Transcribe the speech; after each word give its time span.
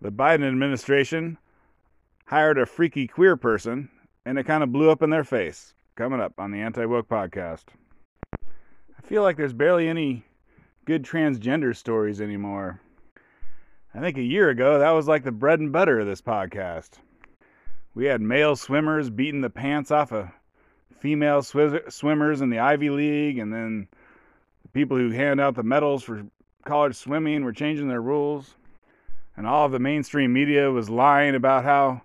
the 0.00 0.12
Biden 0.12 0.46
administration 0.46 1.38
hired 2.26 2.58
a 2.58 2.66
freaky 2.66 3.06
queer 3.06 3.36
person 3.36 3.88
and 4.24 4.38
it 4.38 4.44
kind 4.44 4.62
of 4.62 4.72
blew 4.72 4.90
up 4.90 5.02
in 5.02 5.10
their 5.10 5.24
face. 5.24 5.74
Coming 5.96 6.20
up 6.20 6.34
on 6.38 6.52
the 6.52 6.60
Anti 6.60 6.84
Woke 6.84 7.08
podcast. 7.08 7.64
I 8.34 9.02
feel 9.02 9.22
like 9.22 9.36
there's 9.36 9.52
barely 9.52 9.88
any 9.88 10.24
good 10.84 11.02
transgender 11.02 11.74
stories 11.74 12.20
anymore. 12.20 12.80
I 13.94 14.00
think 14.00 14.16
a 14.16 14.22
year 14.22 14.50
ago 14.50 14.78
that 14.78 14.90
was 14.90 15.08
like 15.08 15.24
the 15.24 15.32
bread 15.32 15.60
and 15.60 15.72
butter 15.72 15.98
of 15.98 16.06
this 16.06 16.22
podcast. 16.22 16.90
We 17.94 18.04
had 18.04 18.20
male 18.20 18.54
swimmers 18.54 19.10
beating 19.10 19.40
the 19.40 19.50
pants 19.50 19.90
off 19.90 20.12
of 20.12 20.28
female 21.00 21.40
swiz- 21.42 21.90
swimmers 21.90 22.40
in 22.40 22.50
the 22.50 22.60
Ivy 22.60 22.90
League, 22.90 23.38
and 23.38 23.52
then 23.52 23.88
the 24.62 24.68
people 24.68 24.96
who 24.96 25.10
hand 25.10 25.40
out 25.40 25.54
the 25.54 25.62
medals 25.62 26.04
for 26.04 26.24
college 26.64 26.94
swimming 26.94 27.44
were 27.44 27.52
changing 27.52 27.88
their 27.88 28.02
rules. 28.02 28.54
And 29.38 29.46
all 29.46 29.64
of 29.64 29.70
the 29.70 29.78
mainstream 29.78 30.32
media 30.32 30.68
was 30.68 30.90
lying 30.90 31.36
about 31.36 31.62
how 31.62 32.02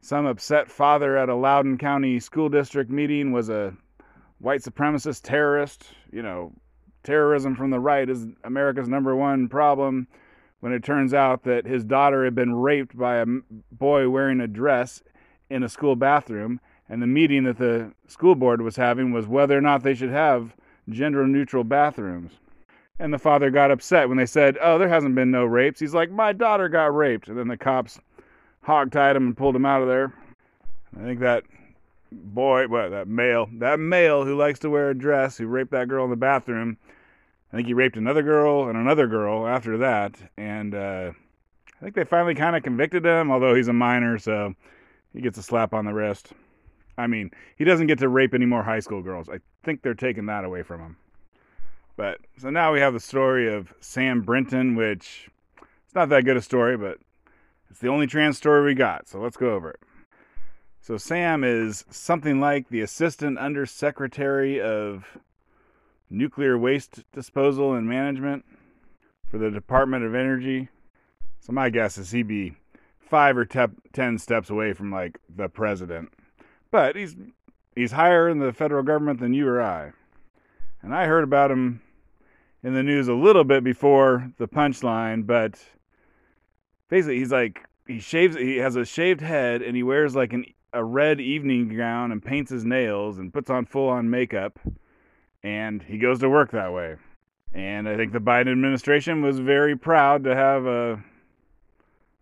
some 0.00 0.26
upset 0.26 0.70
father 0.70 1.18
at 1.18 1.28
a 1.28 1.34
Loudoun 1.34 1.76
County 1.76 2.20
school 2.20 2.48
district 2.48 2.88
meeting 2.88 3.32
was 3.32 3.48
a 3.48 3.74
white 4.38 4.60
supremacist 4.60 5.22
terrorist. 5.24 5.86
You 6.12 6.22
know, 6.22 6.52
terrorism 7.02 7.56
from 7.56 7.70
the 7.70 7.80
right 7.80 8.08
is 8.08 8.28
America's 8.44 8.86
number 8.86 9.16
one 9.16 9.48
problem. 9.48 10.06
When 10.60 10.72
it 10.72 10.84
turns 10.84 11.12
out 11.12 11.42
that 11.42 11.66
his 11.66 11.82
daughter 11.84 12.24
had 12.24 12.36
been 12.36 12.54
raped 12.54 12.96
by 12.96 13.16
a 13.16 13.26
boy 13.72 14.08
wearing 14.08 14.40
a 14.40 14.46
dress 14.46 15.02
in 15.50 15.64
a 15.64 15.68
school 15.68 15.96
bathroom, 15.96 16.60
and 16.88 17.02
the 17.02 17.08
meeting 17.08 17.42
that 17.42 17.58
the 17.58 17.92
school 18.06 18.36
board 18.36 18.62
was 18.62 18.76
having 18.76 19.10
was 19.10 19.26
whether 19.26 19.58
or 19.58 19.60
not 19.60 19.82
they 19.82 19.94
should 19.94 20.10
have 20.10 20.54
gender 20.88 21.26
neutral 21.26 21.64
bathrooms. 21.64 22.38
And 22.98 23.12
the 23.12 23.18
father 23.18 23.50
got 23.50 23.70
upset 23.70 24.08
when 24.08 24.18
they 24.18 24.26
said, 24.26 24.58
Oh, 24.60 24.78
there 24.78 24.88
hasn't 24.88 25.14
been 25.14 25.30
no 25.30 25.44
rapes. 25.44 25.78
He's 25.78 25.94
like, 25.94 26.10
My 26.10 26.32
daughter 26.32 26.68
got 26.68 26.94
raped. 26.94 27.28
And 27.28 27.38
then 27.38 27.48
the 27.48 27.56
cops 27.56 28.00
hogtied 28.66 29.16
him 29.16 29.26
and 29.26 29.36
pulled 29.36 29.56
him 29.56 29.64
out 29.64 29.82
of 29.82 29.88
there. 29.88 30.12
I 30.98 31.04
think 31.04 31.20
that 31.20 31.44
boy, 32.10 32.66
that 32.66 33.08
male, 33.08 33.48
that 33.54 33.78
male 33.78 34.24
who 34.24 34.36
likes 34.36 34.58
to 34.60 34.70
wear 34.70 34.90
a 34.90 34.98
dress, 34.98 35.36
who 35.36 35.46
raped 35.46 35.70
that 35.72 35.88
girl 35.88 36.04
in 36.04 36.10
the 36.10 36.16
bathroom, 36.16 36.76
I 37.52 37.56
think 37.56 37.68
he 37.68 37.74
raped 37.74 37.96
another 37.96 38.22
girl 38.22 38.68
and 38.68 38.76
another 38.76 39.06
girl 39.06 39.46
after 39.46 39.78
that. 39.78 40.14
And 40.36 40.74
uh, 40.74 41.12
I 41.80 41.84
think 41.84 41.94
they 41.94 42.04
finally 42.04 42.34
kind 42.34 42.56
of 42.56 42.62
convicted 42.62 43.04
him, 43.04 43.30
although 43.30 43.54
he's 43.54 43.68
a 43.68 43.72
minor, 43.72 44.18
so 44.18 44.54
he 45.14 45.20
gets 45.20 45.38
a 45.38 45.42
slap 45.42 45.72
on 45.72 45.84
the 45.84 45.94
wrist. 45.94 46.32
I 46.96 47.06
mean, 47.06 47.30
he 47.56 47.64
doesn't 47.64 47.86
get 47.86 47.98
to 48.00 48.08
rape 48.08 48.34
any 48.34 48.46
more 48.46 48.62
high 48.62 48.80
school 48.80 49.02
girls. 49.02 49.28
I 49.28 49.38
think 49.62 49.82
they're 49.82 49.94
taking 49.94 50.26
that 50.26 50.44
away 50.44 50.62
from 50.62 50.80
him. 50.80 50.96
But 51.98 52.20
so 52.36 52.48
now 52.48 52.72
we 52.72 52.78
have 52.78 52.92
the 52.92 53.00
story 53.00 53.52
of 53.52 53.74
Sam 53.80 54.22
Brinton, 54.22 54.76
which 54.76 55.28
it's 55.84 55.96
not 55.96 56.08
that 56.10 56.24
good 56.24 56.36
a 56.36 56.40
story, 56.40 56.76
but 56.76 56.98
it's 57.68 57.80
the 57.80 57.88
only 57.88 58.06
trans 58.06 58.36
story 58.36 58.64
we 58.64 58.74
got. 58.74 59.08
So 59.08 59.18
let's 59.18 59.36
go 59.36 59.52
over 59.52 59.70
it. 59.70 59.80
So 60.80 60.96
Sam 60.96 61.42
is 61.42 61.84
something 61.90 62.38
like 62.38 62.68
the 62.68 62.82
assistant 62.82 63.36
undersecretary 63.36 64.60
of 64.60 65.18
nuclear 66.08 66.56
waste 66.56 67.02
disposal 67.12 67.74
and 67.74 67.88
management 67.88 68.44
for 69.28 69.38
the 69.38 69.50
Department 69.50 70.04
of 70.04 70.14
Energy. 70.14 70.68
So 71.40 71.52
my 71.52 71.68
guess 71.68 71.98
is 71.98 72.12
he'd 72.12 72.28
be 72.28 72.54
five 73.00 73.36
or 73.36 73.44
te- 73.44 73.74
ten 73.92 74.18
steps 74.18 74.50
away 74.50 74.72
from 74.72 74.92
like 74.92 75.18
the 75.28 75.48
president. 75.48 76.12
But 76.70 76.94
he's 76.94 77.16
he's 77.74 77.90
higher 77.90 78.28
in 78.28 78.38
the 78.38 78.52
federal 78.52 78.84
government 78.84 79.18
than 79.18 79.34
you 79.34 79.48
or 79.48 79.60
I. 79.60 79.90
And 80.80 80.94
I 80.94 81.06
heard 81.06 81.24
about 81.24 81.50
him 81.50 81.80
in 82.62 82.74
the 82.74 82.82
news 82.82 83.08
a 83.08 83.14
little 83.14 83.44
bit 83.44 83.62
before 83.62 84.32
the 84.38 84.48
punchline, 84.48 85.26
but 85.26 85.58
basically 86.88 87.18
he's 87.18 87.32
like 87.32 87.66
he 87.86 88.00
shaves 88.00 88.36
he 88.36 88.56
has 88.56 88.76
a 88.76 88.84
shaved 88.84 89.20
head 89.20 89.62
and 89.62 89.76
he 89.76 89.82
wears 89.82 90.14
like 90.14 90.32
an 90.32 90.44
a 90.72 90.84
red 90.84 91.20
evening 91.20 91.74
gown 91.76 92.12
and 92.12 92.22
paints 92.22 92.50
his 92.50 92.64
nails 92.64 93.18
and 93.18 93.32
puts 93.32 93.48
on 93.48 93.64
full 93.64 93.88
on 93.88 94.10
makeup 94.10 94.58
and 95.42 95.82
he 95.82 95.98
goes 95.98 96.18
to 96.18 96.28
work 96.28 96.50
that 96.50 96.72
way. 96.72 96.96
And 97.54 97.88
I 97.88 97.96
think 97.96 98.12
the 98.12 98.18
Biden 98.18 98.52
administration 98.52 99.22
was 99.22 99.38
very 99.38 99.76
proud 99.76 100.24
to 100.24 100.34
have 100.34 100.66
a 100.66 101.02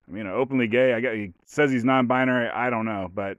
I 0.08 0.12
mean, 0.12 0.28
openly 0.28 0.68
gay. 0.68 0.94
I 0.94 1.00
got 1.00 1.14
he 1.14 1.32
says 1.44 1.72
he's 1.72 1.84
non-binary. 1.84 2.48
I 2.50 2.70
don't 2.70 2.84
know, 2.84 3.10
but 3.12 3.38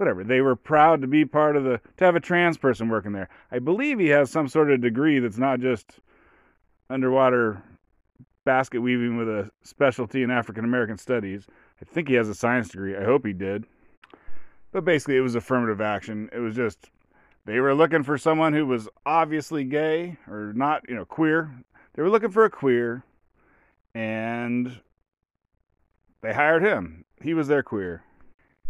whatever. 0.00 0.24
They 0.24 0.40
were 0.40 0.56
proud 0.56 1.02
to 1.02 1.06
be 1.06 1.24
part 1.24 1.56
of 1.56 1.64
the 1.64 1.80
to 1.98 2.04
have 2.04 2.16
a 2.16 2.20
trans 2.20 2.56
person 2.56 2.88
working 2.88 3.12
there. 3.12 3.28
I 3.52 3.58
believe 3.58 3.98
he 3.98 4.08
has 4.08 4.30
some 4.30 4.48
sort 4.48 4.70
of 4.70 4.80
degree 4.80 5.18
that's 5.18 5.38
not 5.38 5.60
just 5.60 6.00
underwater 6.88 7.62
basket 8.44 8.80
weaving 8.80 9.18
with 9.18 9.28
a 9.28 9.50
specialty 9.62 10.22
in 10.22 10.30
African 10.30 10.64
American 10.64 10.96
studies. 10.96 11.46
I 11.80 11.84
think 11.84 12.08
he 12.08 12.14
has 12.14 12.28
a 12.28 12.34
science 12.34 12.70
degree. 12.70 12.96
I 12.96 13.04
hope 13.04 13.26
he 13.26 13.34
did. 13.34 13.66
But 14.72 14.84
basically, 14.84 15.16
it 15.16 15.20
was 15.20 15.34
affirmative 15.34 15.80
action. 15.80 16.30
It 16.32 16.38
was 16.38 16.56
just 16.56 16.90
they 17.44 17.60
were 17.60 17.74
looking 17.74 18.02
for 18.02 18.16
someone 18.16 18.54
who 18.54 18.66
was 18.66 18.88
obviously 19.04 19.64
gay 19.64 20.16
or 20.26 20.52
not, 20.54 20.88
you 20.88 20.94
know, 20.94 21.04
queer. 21.04 21.54
They 21.94 22.02
were 22.02 22.10
looking 22.10 22.30
for 22.30 22.44
a 22.44 22.50
queer, 22.50 23.04
and 23.94 24.80
they 26.22 26.32
hired 26.32 26.62
him. 26.62 27.04
He 27.20 27.34
was 27.34 27.48
their 27.48 27.62
queer. 27.62 28.02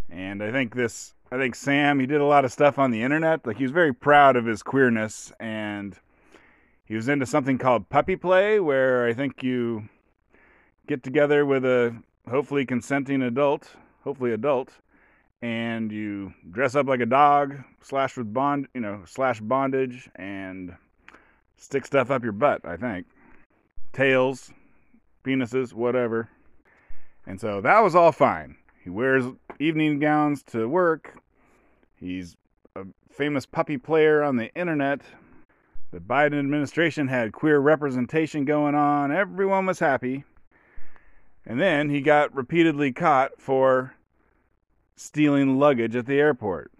And 0.08 0.42
I 0.42 0.50
think 0.50 0.74
this, 0.74 1.14
I 1.32 1.36
think 1.36 1.54
Sam, 1.54 2.00
he 2.00 2.06
did 2.06 2.20
a 2.20 2.24
lot 2.24 2.44
of 2.44 2.52
stuff 2.52 2.78
on 2.78 2.90
the 2.90 3.02
internet. 3.02 3.46
Like 3.46 3.58
he 3.58 3.62
was 3.62 3.72
very 3.72 3.94
proud 3.94 4.36
of 4.36 4.46
his 4.46 4.62
queerness 4.62 5.32
and 5.38 5.96
he 6.84 6.96
was 6.96 7.08
into 7.08 7.24
something 7.24 7.56
called 7.56 7.88
puppy 7.88 8.16
play, 8.16 8.58
where 8.58 9.06
I 9.06 9.14
think 9.14 9.44
you 9.44 9.88
get 10.88 11.04
together 11.04 11.46
with 11.46 11.64
a 11.64 11.96
hopefully 12.28 12.66
consenting 12.66 13.22
adult, 13.22 13.76
hopefully 14.02 14.32
adult, 14.32 14.72
and 15.40 15.92
you 15.92 16.34
dress 16.50 16.74
up 16.74 16.88
like 16.88 16.98
a 16.98 17.06
dog, 17.06 17.62
slash 17.80 18.16
with 18.16 18.34
bond, 18.34 18.66
you 18.74 18.80
know, 18.80 19.02
slash 19.06 19.40
bondage, 19.40 20.10
and 20.16 20.74
stick 21.56 21.86
stuff 21.86 22.10
up 22.10 22.24
your 22.24 22.32
butt. 22.32 22.62
I 22.64 22.76
think 22.76 23.06
tails, 23.92 24.52
penises, 25.24 25.72
whatever. 25.72 26.28
And 27.24 27.40
so 27.40 27.60
that 27.60 27.80
was 27.80 27.94
all 27.94 28.10
fine. 28.10 28.56
He 28.82 28.90
wears 28.90 29.26
evening 29.60 29.98
gowns 29.98 30.42
to 30.44 30.68
work. 30.68 31.18
He's 31.94 32.36
a 32.74 32.84
famous 33.10 33.46
puppy 33.46 33.76
player 33.76 34.22
on 34.22 34.36
the 34.36 34.52
internet. 34.54 35.02
The 35.92 36.00
Biden 36.00 36.38
administration 36.38 37.08
had 37.08 37.32
queer 37.32 37.58
representation 37.58 38.44
going 38.44 38.74
on. 38.74 39.12
Everyone 39.12 39.66
was 39.66 39.80
happy. 39.80 40.24
And 41.44 41.60
then 41.60 41.90
he 41.90 42.00
got 42.00 42.34
repeatedly 42.34 42.92
caught 42.92 43.40
for 43.40 43.94
stealing 44.96 45.58
luggage 45.58 45.96
at 45.96 46.06
the 46.06 46.18
airport. 46.18 46.70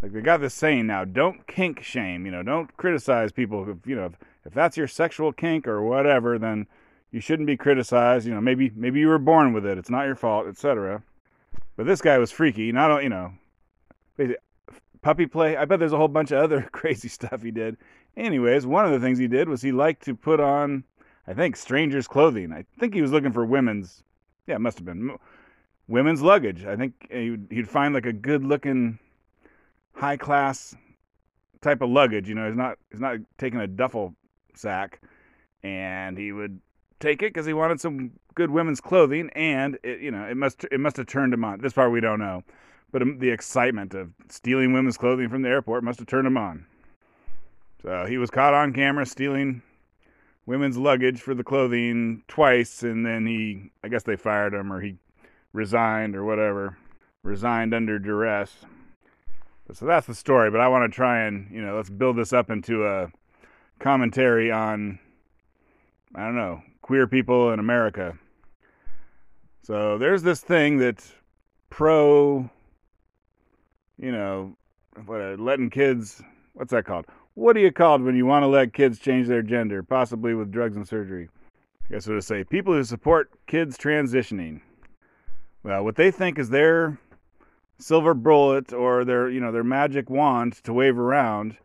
Like 0.00 0.12
they 0.12 0.20
got 0.20 0.40
this 0.40 0.54
saying 0.54 0.86
now, 0.86 1.04
don't 1.04 1.46
kink 1.46 1.82
shame, 1.82 2.26
you 2.26 2.32
know, 2.32 2.42
don't 2.42 2.74
criticize 2.76 3.32
people 3.32 3.68
if, 3.68 3.86
you 3.86 3.96
know, 3.96 4.06
if, 4.06 4.12
if 4.44 4.52
that's 4.52 4.76
your 4.76 4.86
sexual 4.86 5.32
kink 5.32 5.66
or 5.66 5.82
whatever, 5.82 6.38
then 6.38 6.66
you 7.10 7.20
shouldn't 7.20 7.46
be 7.46 7.56
criticized, 7.56 8.26
you 8.26 8.34
know, 8.34 8.40
maybe 8.40 8.70
maybe 8.76 9.00
you 9.00 9.08
were 9.08 9.18
born 9.18 9.52
with 9.54 9.64
it, 9.64 9.78
it's 9.78 9.88
not 9.88 10.04
your 10.04 10.14
fault, 10.14 10.46
etc. 10.46 11.02
But 11.76 11.86
this 11.86 12.00
guy 12.00 12.18
was 12.18 12.30
freaky, 12.30 12.70
not 12.72 13.02
you 13.02 13.08
know, 13.08 13.32
puppy 15.02 15.26
play. 15.26 15.56
I 15.56 15.64
bet 15.64 15.78
there's 15.78 15.92
a 15.92 15.96
whole 15.96 16.08
bunch 16.08 16.30
of 16.30 16.42
other 16.42 16.62
crazy 16.72 17.08
stuff 17.08 17.42
he 17.42 17.50
did. 17.50 17.76
Anyways, 18.16 18.66
one 18.66 18.84
of 18.84 18.92
the 18.92 19.00
things 19.00 19.18
he 19.18 19.28
did 19.28 19.48
was 19.48 19.62
he 19.62 19.72
liked 19.72 20.04
to 20.04 20.14
put 20.14 20.40
on, 20.40 20.84
I 21.26 21.34
think, 21.34 21.56
strangers' 21.56 22.08
clothing. 22.08 22.52
I 22.52 22.64
think 22.78 22.94
he 22.94 23.02
was 23.02 23.12
looking 23.12 23.32
for 23.32 23.44
women's, 23.44 24.02
yeah, 24.46 24.56
it 24.56 24.60
must 24.60 24.78
have 24.78 24.86
been 24.86 25.16
women's 25.88 26.22
luggage. 26.22 26.64
I 26.64 26.76
think 26.76 27.08
he'd 27.10 27.68
find 27.68 27.92
like 27.92 28.06
a 28.06 28.12
good-looking, 28.12 28.98
high-class 29.94 30.76
type 31.60 31.82
of 31.82 31.90
luggage. 31.90 32.28
You 32.28 32.36
know, 32.36 32.46
he's 32.46 32.56
not 32.56 32.78
he's 32.90 33.00
not 33.00 33.16
taking 33.36 33.60
a 33.60 33.66
duffel 33.66 34.14
sack, 34.54 35.00
and 35.64 36.16
he 36.16 36.30
would 36.30 36.60
take 37.00 37.22
it 37.22 37.32
because 37.32 37.46
he 37.46 37.52
wanted 37.52 37.80
some 37.80 38.12
good 38.34 38.50
women's 38.50 38.80
clothing, 38.80 39.30
and 39.34 39.78
it, 39.82 40.00
you 40.00 40.10
know, 40.10 40.24
it 40.24 40.36
must 40.36 40.64
it 40.70 40.80
must 40.80 40.96
have 40.96 41.06
turned 41.06 41.34
him 41.34 41.44
on. 41.44 41.60
This 41.60 41.72
part 41.72 41.92
we 41.92 42.00
don't 42.00 42.18
know, 42.18 42.42
but 42.92 43.02
um, 43.02 43.18
the 43.18 43.30
excitement 43.30 43.94
of 43.94 44.10
stealing 44.28 44.72
women's 44.72 44.96
clothing 44.96 45.28
from 45.28 45.42
the 45.42 45.48
airport 45.48 45.84
must 45.84 45.98
have 45.98 46.08
turned 46.08 46.26
him 46.26 46.36
on. 46.36 46.66
So 47.82 48.06
he 48.06 48.16
was 48.18 48.30
caught 48.30 48.54
on 48.54 48.72
camera 48.72 49.04
stealing 49.06 49.62
women's 50.46 50.76
luggage 50.76 51.20
for 51.20 51.34
the 51.34 51.44
clothing 51.44 52.22
twice, 52.28 52.82
and 52.82 53.04
then 53.04 53.26
he, 53.26 53.70
I 53.82 53.88
guess 53.88 54.02
they 54.02 54.16
fired 54.16 54.54
him 54.54 54.72
or 54.72 54.80
he 54.80 54.96
resigned 55.52 56.16
or 56.16 56.24
whatever, 56.24 56.76
resigned 57.22 57.74
under 57.74 57.98
duress. 57.98 58.64
So 59.72 59.86
that's 59.86 60.06
the 60.06 60.14
story, 60.14 60.50
but 60.50 60.60
I 60.60 60.68
want 60.68 60.90
to 60.90 60.94
try 60.94 61.22
and, 61.22 61.50
you 61.50 61.62
know, 61.62 61.76
let's 61.76 61.88
build 61.88 62.16
this 62.16 62.34
up 62.34 62.50
into 62.50 62.86
a 62.86 63.10
commentary 63.78 64.50
on, 64.50 64.98
I 66.14 66.24
don't 66.24 66.36
know, 66.36 66.62
queer 66.84 67.06
people 67.06 67.50
in 67.50 67.58
America. 67.58 68.14
So 69.62 69.96
there's 69.96 70.22
this 70.22 70.42
thing 70.42 70.76
that 70.78 71.02
pro, 71.70 72.50
you 73.98 74.12
know, 74.12 74.54
what, 75.06 75.22
uh, 75.22 75.36
letting 75.38 75.70
kids, 75.70 76.20
what's 76.52 76.72
that 76.72 76.84
called? 76.84 77.06
what 77.34 77.56
are 77.56 77.60
you 77.60 77.72
called 77.72 78.02
when 78.02 78.14
you 78.14 78.26
want 78.26 78.42
to 78.42 78.48
let 78.48 78.74
kids 78.74 78.98
change 78.98 79.26
their 79.26 79.40
gender, 79.42 79.82
possibly 79.82 80.34
with 80.34 80.52
drugs 80.52 80.76
and 80.76 80.86
surgery? 80.86 81.30
I 81.86 81.94
guess 81.94 82.06
what 82.06 82.14
to 82.14 82.22
say. 82.22 82.44
People 82.44 82.74
who 82.74 82.84
support 82.84 83.30
kids 83.46 83.78
transitioning. 83.78 84.60
Well, 85.62 85.84
what 85.84 85.96
they 85.96 86.10
think 86.10 86.38
is 86.38 86.50
their 86.50 86.98
silver 87.78 88.12
bullet 88.12 88.74
or 88.74 89.06
their, 89.06 89.30
you 89.30 89.40
know, 89.40 89.52
their 89.52 89.64
magic 89.64 90.10
wand 90.10 90.52
to 90.64 90.74
wave 90.74 90.98
around 90.98 91.56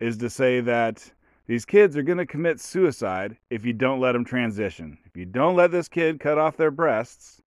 is 0.00 0.16
to 0.18 0.28
say 0.28 0.60
that 0.60 1.12
these 1.46 1.64
kids 1.64 1.96
are 1.96 2.02
going 2.02 2.18
to 2.18 2.26
commit 2.26 2.60
suicide 2.60 3.36
if 3.50 3.64
you 3.64 3.72
don't 3.72 4.00
let 4.00 4.12
them 4.12 4.24
transition. 4.24 4.98
If 5.04 5.16
you 5.16 5.26
don't 5.26 5.56
let 5.56 5.70
this 5.70 5.88
kid 5.88 6.20
cut 6.20 6.38
off 6.38 6.56
their 6.56 6.70
breasts, 6.70 7.42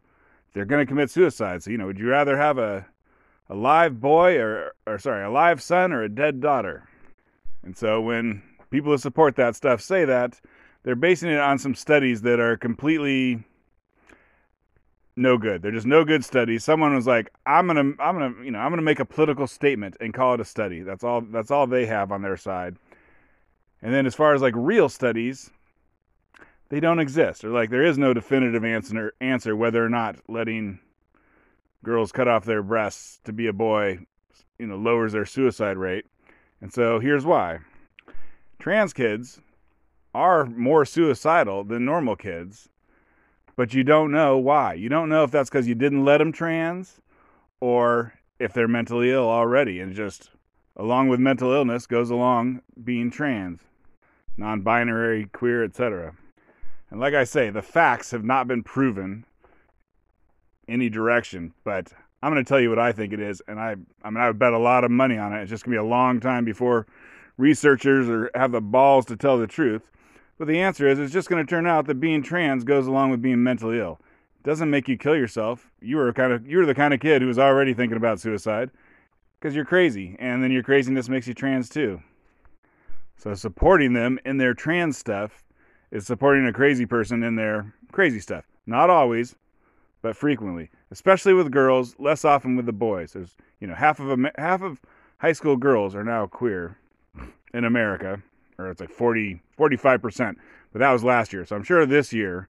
they're 0.54 0.66
going 0.66 0.86
to 0.86 0.90
commit 0.90 1.10
suicide. 1.10 1.64
So, 1.64 1.72
you 1.72 1.78
know, 1.78 1.88
would 1.88 2.00
you 2.00 2.10
rather 2.10 2.38
have 2.38 2.58
a 2.58 2.86
a 3.50 3.56
live 3.56 4.00
boy 4.02 4.38
or 4.38 4.74
or 4.86 5.00
sorry, 5.00 5.24
a 5.24 5.30
live 5.30 5.62
son 5.62 5.92
or 5.92 6.04
a 6.04 6.10
dead 6.10 6.42
daughter? 6.42 6.88
And 7.64 7.76
so 7.76 8.02
when 8.02 8.44
people 8.70 8.92
who 8.92 8.98
support 8.98 9.36
that 9.38 9.56
stuff 9.56 9.82
say 9.82 10.06
that, 10.06 10.40
they're 10.84 10.96
basing 10.96 11.32
it 11.32 11.40
on 11.40 11.58
some 11.58 11.76
studies 11.76 12.22
that 12.22 12.40
are 12.40 12.56
completely 12.56 13.44
no 15.16 15.38
good. 15.38 15.62
They're 15.62 15.72
just 15.72 15.88
no 15.88 16.06
good 16.06 16.24
studies. 16.24 16.64
Someone 16.64 16.94
was 16.94 17.08
like, 17.08 17.32
"I'm 17.46 17.66
gonna, 17.68 17.94
I'm 18.00 18.18
gonna, 18.18 18.34
you 18.44 18.52
know, 18.52 18.60
I'm 18.60 18.72
gonna 18.72 18.84
make 18.84 19.00
a 19.00 19.06
political 19.06 19.48
statement 19.48 19.98
and 20.00 20.14
call 20.14 20.36
it 20.36 20.40
a 20.40 20.46
study." 20.46 20.82
That's 20.82 21.04
all. 21.04 21.22
That's 21.22 21.52
all 21.52 21.66
they 21.66 21.86
have 21.88 22.12
on 22.12 22.22
their 22.22 22.38
side. 22.38 22.78
And 23.82 23.94
then 23.94 24.06
as 24.06 24.16
far 24.16 24.34
as 24.34 24.42
like 24.42 24.54
real 24.56 24.90
studies, 24.90 25.52
they 26.70 26.80
don't 26.80 27.00
exist. 27.00 27.44
Or 27.44 27.50
like 27.50 27.70
there 27.70 27.84
is 27.84 27.98
no 27.98 28.14
definitive 28.14 28.66
answer 28.66 29.14
answer 29.22 29.56
whether 29.56 29.84
or 29.84 29.90
not 29.90 30.18
letting 30.28 30.80
girls 31.84 32.12
cut 32.12 32.28
off 32.28 32.46
their 32.46 32.64
breasts 32.64 33.20
to 33.24 33.34
be 33.34 33.48
a 33.48 33.54
boy, 33.54 34.00
you 34.60 34.68
know, 34.68 34.76
lowers 34.76 35.14
their 35.14 35.26
suicide 35.26 35.78
rate. 35.78 36.06
And 36.62 36.74
so 36.74 37.00
here's 37.00 37.26
why. 37.26 37.60
Trans 38.60 38.94
kids 38.94 39.40
are 40.14 40.46
more 40.46 40.84
suicidal 40.84 41.64
than 41.64 41.86
normal 41.86 42.16
kids, 42.16 42.70
but 43.56 43.74
you 43.74 43.84
don't 43.84 44.12
know 44.12 44.38
why. 44.38 44.74
You 44.74 44.90
don't 44.90 45.10
know 45.10 45.24
if 45.24 45.32
that's 45.32 45.50
because 45.50 45.68
you 45.68 45.76
didn't 45.76 46.04
let 46.04 46.18
them 46.18 46.32
trans 46.32 47.00
or 47.60 48.14
if 48.40 48.54
they're 48.54 48.68
mentally 48.68 49.12
ill 49.12 49.30
already 49.30 49.80
and 49.80 49.96
just 49.96 50.32
along 50.78 51.10
with 51.10 51.20
mental 51.20 51.52
illness 51.52 51.88
goes 51.88 52.10
along 52.10 52.62
being 52.84 53.12
trans, 53.12 53.60
non 54.38 54.62
binary, 54.62 55.26
queer, 55.34 55.64
etc. 55.64 56.16
And 56.90 57.00
like 57.00 57.14
I 57.14 57.26
say, 57.26 57.50
the 57.50 57.62
facts 57.62 58.12
have 58.12 58.24
not 58.24 58.48
been 58.48 58.64
proven 58.64 59.26
any 60.70 60.90
direction, 60.90 61.54
but 61.64 61.92
I'm 62.22 62.32
going 62.32 62.44
to 62.44 62.48
tell 62.48 62.60
you 62.60 62.70
what 62.70 62.80
I 62.80 62.92
think 62.92 63.12
it 63.12 63.20
is. 63.20 63.42
And 63.48 63.60
I, 63.60 63.76
I 64.04 64.10
mean, 64.10 64.22
I 64.22 64.28
would 64.28 64.40
bet 64.40 64.54
a 64.54 64.60
lot 64.60 64.84
of 64.84 64.92
money 64.92 65.18
on 65.18 65.34
it. 65.34 65.42
It's 65.42 65.50
just 65.50 65.66
going 65.66 65.76
to 65.76 65.82
be 65.82 65.86
a 65.86 65.90
long 65.90 66.20
time 66.20 66.46
before 66.46 66.88
researchers 67.38 68.08
or 68.08 68.32
have 68.36 68.52
the 68.52 68.62
balls 68.62 69.06
to 69.08 69.18
tell 69.18 69.38
the 69.38 69.48
truth. 69.48 69.90
But 70.38 70.48
the 70.48 70.60
answer 70.60 70.88
is 70.88 71.00
it's 71.00 71.14
just 71.14 71.30
going 71.30 71.44
to 71.46 71.50
turn 71.50 71.66
out 71.66 71.88
that 71.88 72.00
being 72.00 72.22
trans 72.22 72.64
goes 72.64 72.88
along 72.88 73.10
with 73.12 73.22
being 73.22 73.44
mentally 73.44 73.80
ill. 73.80 74.00
It 74.40 74.48
doesn't 74.48 74.70
make 74.70 74.88
you 74.88 74.98
kill 74.98 75.16
yourself. 75.16 75.72
You 75.82 75.98
were 75.98 76.14
kind 76.14 76.32
of 76.32 76.48
you 76.48 76.60
were 76.60 76.66
the 76.66 76.76
kind 76.76 76.94
of 76.94 77.00
kid 77.00 77.22
who 77.22 77.28
was 77.28 77.40
already 77.40 77.74
thinking 77.74 77.98
about 77.98 78.20
suicide 78.20 78.70
because 79.40 79.56
you're 79.56 79.66
crazy, 79.66 80.16
and 80.20 80.44
then 80.44 80.52
your 80.52 80.64
craziness 80.64 81.10
makes 81.10 81.28
you 81.28 81.34
trans 81.34 81.70
too. 81.70 82.02
So 83.18 83.34
supporting 83.34 83.94
them 83.94 84.20
in 84.26 84.38
their 84.38 84.54
trans 84.54 84.98
stuff 84.98 85.44
is 85.92 86.06
supporting 86.06 86.46
a 86.46 86.54
crazy 86.54 86.86
person 86.86 87.24
in 87.24 87.36
their 87.36 87.74
crazy 87.92 88.20
stuff. 88.20 88.46
Not 88.66 88.90
always, 88.90 89.36
but 90.02 90.16
frequently, 90.16 90.70
especially 90.92 91.34
with 91.34 91.52
girls, 91.52 91.96
less 92.00 92.26
often 92.26 92.56
with 92.56 92.66
the 92.66 92.74
boys. 92.74 93.14
There's, 93.14 93.36
you 93.60 93.68
know, 93.68 93.76
half 93.76 94.00
of 94.00 94.20
half 94.38 94.62
of 94.62 94.82
high 95.20 95.34
school 95.34 95.58
girls 95.58 95.96
are 95.96 96.04
now 96.04 96.28
queer 96.28 96.78
in 97.54 97.64
America, 97.64 98.22
or 98.58 98.70
it's 98.70 98.82
like 98.82 98.92
40 98.92 99.42
45%, 99.58 100.36
but 100.72 100.80
that 100.80 100.92
was 100.92 101.04
last 101.04 101.34
year. 101.34 101.46
So 101.46 101.56
I'm 101.56 101.64
sure 101.64 101.86
this 101.86 102.14
year 102.14 102.48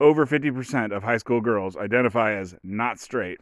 over 0.00 0.26
50% 0.26 0.94
of 0.94 1.02
high 1.02 1.16
school 1.16 1.40
girls 1.40 1.76
identify 1.76 2.34
as 2.34 2.54
not 2.62 3.00
straight 3.00 3.40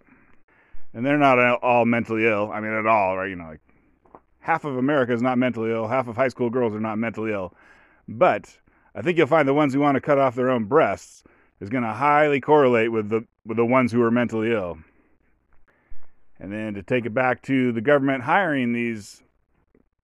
and 0.94 1.04
they're 1.04 1.18
not 1.18 1.38
all 1.62 1.84
mentally 1.84 2.26
ill. 2.26 2.50
I 2.52 2.60
mean, 2.60 2.72
at 2.72 2.86
all, 2.86 3.16
right? 3.16 3.28
You 3.28 3.36
know, 3.36 3.48
like 3.48 3.60
half 4.40 4.64
of 4.64 4.76
America 4.76 5.12
is 5.12 5.22
not 5.22 5.38
mentally 5.38 5.70
ill, 5.70 5.88
half 5.88 6.08
of 6.08 6.16
high 6.16 6.28
school 6.28 6.50
girls 6.50 6.74
are 6.74 6.80
not 6.80 6.98
mentally 6.98 7.32
ill. 7.32 7.52
But 8.08 8.58
I 8.94 9.02
think 9.02 9.18
you'll 9.18 9.26
find 9.26 9.46
the 9.46 9.54
ones 9.54 9.74
who 9.74 9.80
want 9.80 9.96
to 9.96 10.00
cut 10.00 10.18
off 10.18 10.34
their 10.34 10.50
own 10.50 10.64
breasts 10.64 11.24
is 11.60 11.68
going 11.68 11.84
to 11.84 11.92
highly 11.92 12.40
correlate 12.40 12.92
with 12.92 13.08
the 13.08 13.26
with 13.44 13.56
the 13.56 13.64
ones 13.64 13.92
who 13.92 14.02
are 14.02 14.10
mentally 14.10 14.52
ill. 14.52 14.78
And 16.38 16.52
then 16.52 16.74
to 16.74 16.82
take 16.82 17.06
it 17.06 17.14
back 17.14 17.42
to 17.42 17.72
the 17.72 17.80
government 17.80 18.24
hiring 18.24 18.72
these 18.72 19.22